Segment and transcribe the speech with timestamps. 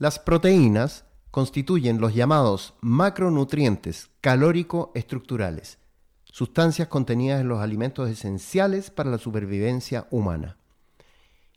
[0.00, 5.78] Las proteínas constituyen los llamados macronutrientes calórico-estructurales,
[6.24, 10.56] sustancias contenidas en los alimentos esenciales para la supervivencia humana.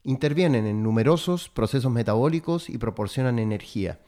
[0.02, 4.00] Intervienen en numerosos procesos metabólicos y proporcionan energía,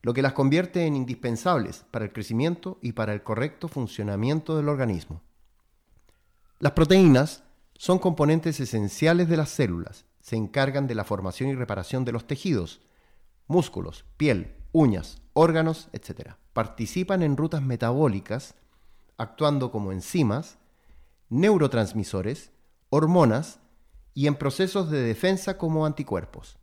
[0.00, 4.70] lo que las convierte en indispensables para el crecimiento y para el correcto funcionamiento del
[4.70, 5.20] organismo.
[6.60, 7.42] Las proteínas
[7.74, 12.26] son componentes esenciales de las células, se encargan de la formación y reparación de los
[12.26, 12.80] tejidos,
[13.46, 16.34] músculos, piel, uñas, órganos, etc.
[16.52, 18.54] Participan en rutas metabólicas
[19.18, 20.58] actuando como enzimas,
[21.28, 22.52] neurotransmisores,
[22.90, 23.60] hormonas
[24.14, 26.58] y en procesos de defensa como anticuerpos.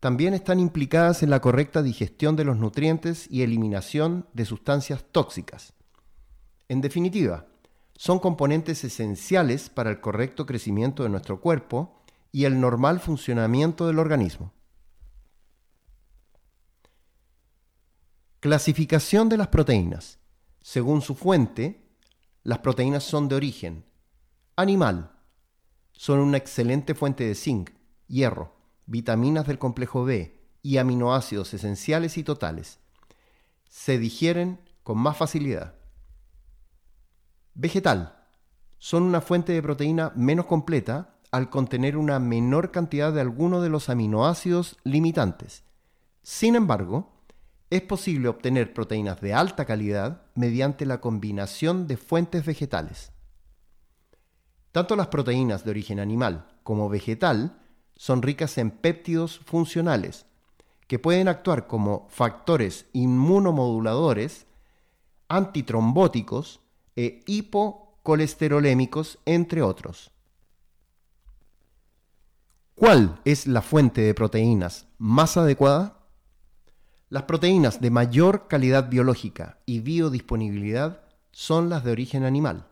[0.00, 5.74] También están implicadas en la correcta digestión de los nutrientes y eliminación de sustancias tóxicas.
[6.68, 7.46] En definitiva,
[7.96, 11.99] son componentes esenciales para el correcto crecimiento de nuestro cuerpo
[12.32, 14.52] y el normal funcionamiento del organismo.
[18.40, 20.18] Clasificación de las proteínas.
[20.62, 21.90] Según su fuente,
[22.42, 23.84] las proteínas son de origen
[24.56, 25.10] animal.
[25.92, 27.70] Son una excelente fuente de zinc,
[28.06, 28.54] hierro,
[28.86, 32.78] vitaminas del complejo B y aminoácidos esenciales y totales.
[33.68, 35.74] Se digieren con más facilidad.
[37.54, 38.16] Vegetal.
[38.78, 43.68] Son una fuente de proteína menos completa al contener una menor cantidad de alguno de
[43.68, 45.64] los aminoácidos limitantes.
[46.22, 47.12] Sin embargo,
[47.70, 53.12] es posible obtener proteínas de alta calidad mediante la combinación de fuentes vegetales.
[54.72, 57.60] Tanto las proteínas de origen animal como vegetal
[57.96, 60.26] son ricas en péptidos funcionales,
[60.86, 64.46] que pueden actuar como factores inmunomoduladores,
[65.28, 66.60] antitrombóticos
[66.96, 70.10] e hipocolesterolémicos, entre otros.
[72.80, 75.98] ¿Cuál es la fuente de proteínas más adecuada?
[77.10, 82.68] Las proteínas de mayor calidad biológica y biodisponibilidad son las de origen animal.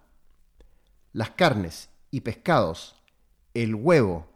[1.13, 2.97] Las carnes y pescados,
[3.53, 4.33] el huevo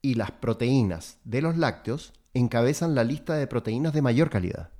[0.00, 4.70] y las proteínas de los lácteos encabezan la lista de proteínas de mayor calidad.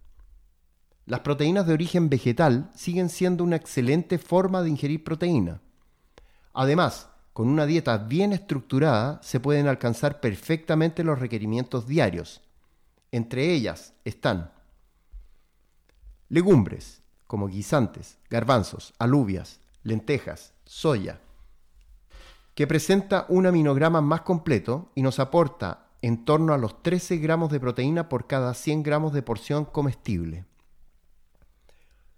[1.04, 5.60] Las proteínas de origen vegetal siguen siendo una excelente forma de ingerir proteína.
[6.54, 7.09] Además,
[7.40, 12.42] con una dieta bien estructurada se pueden alcanzar perfectamente los requerimientos diarios.
[13.12, 14.52] Entre ellas están
[16.28, 21.18] legumbres, como guisantes, garbanzos, alubias, lentejas, soya,
[22.54, 27.50] que presenta un aminograma más completo y nos aporta en torno a los 13 gramos
[27.50, 30.44] de proteína por cada 100 gramos de porción comestible.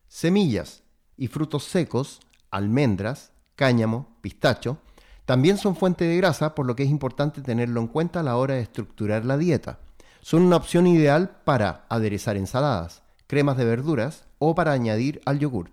[0.09, 0.83] Semillas
[1.17, 2.19] y frutos secos,
[2.51, 4.79] almendras, cáñamo, pistacho,
[5.25, 8.37] también son fuente de grasa, por lo que es importante tenerlo en cuenta a la
[8.37, 9.79] hora de estructurar la dieta.
[10.21, 15.71] Son una opción ideal para aderezar ensaladas, cremas de verduras o para añadir al yogur.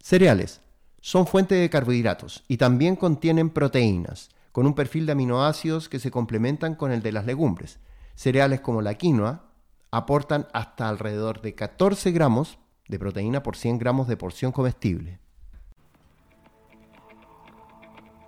[0.00, 0.60] Cereales.
[1.00, 6.10] Son fuente de carbohidratos y también contienen proteínas, con un perfil de aminoácidos que se
[6.10, 7.78] complementan con el de las legumbres.
[8.14, 9.50] Cereales como la quinoa
[9.90, 15.20] aportan hasta alrededor de 14 gramos de proteína por 100 gramos de porción comestible.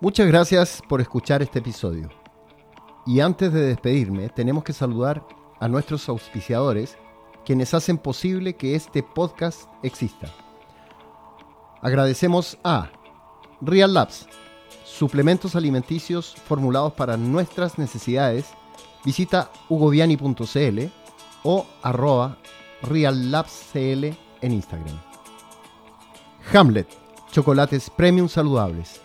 [0.01, 2.07] Muchas gracias por escuchar este episodio.
[3.05, 5.27] Y antes de despedirme, tenemos que saludar
[5.59, 6.97] a nuestros auspiciadores,
[7.43, 10.33] quienes hacen posible que este podcast exista.
[11.81, 12.89] Agradecemos a
[13.59, 14.27] Real Labs,
[14.85, 18.45] suplementos alimenticios formulados para nuestras necesidades.
[19.03, 20.79] Visita hugoviani.cl
[21.43, 22.37] o arroba
[22.83, 24.97] reallabscl en Instagram.
[26.53, 26.87] Hamlet,
[27.33, 29.01] chocolates premium saludables.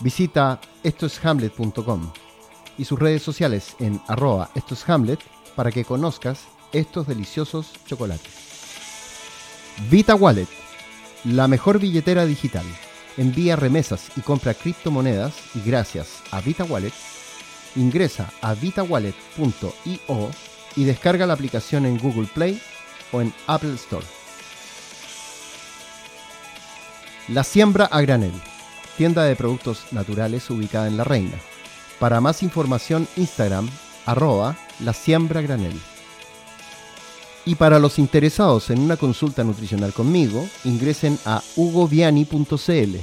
[0.00, 2.12] Visita estoeshamlet.com
[2.78, 5.20] y sus redes sociales en arroba estoeshamlet
[5.54, 6.40] para que conozcas
[6.72, 8.50] estos deliciosos chocolates.
[9.90, 10.48] Vita Wallet,
[11.24, 12.64] la mejor billetera digital.
[13.16, 16.92] Envía remesas y compra criptomonedas y gracias a Vita Wallet,
[17.76, 20.30] ingresa a vitawallet.io
[20.76, 22.60] y descarga la aplicación en Google Play
[23.12, 24.06] o en Apple Store.
[27.28, 28.32] La Siembra a Granel,
[29.00, 31.38] tienda de productos naturales ubicada en La Reina.
[31.98, 33.66] Para más información, Instagram,
[34.04, 35.72] arroba la siembra granel.
[37.46, 42.96] Y para los interesados en una consulta nutricional conmigo, ingresen a hugoviani.cl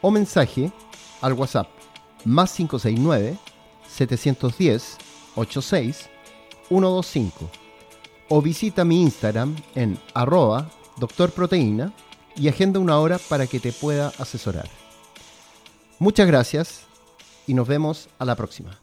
[0.00, 0.72] o mensaje
[1.20, 1.68] al WhatsApp
[2.24, 3.38] más 569
[3.88, 4.96] 710
[5.36, 6.08] 86
[6.66, 7.48] 125
[8.28, 11.92] o visita mi Instagram en arroba doctorproteína
[12.34, 14.68] y agenda una hora para que te pueda asesorar.
[15.98, 16.82] Muchas gracias
[17.46, 18.78] y nos vemos a la próxima.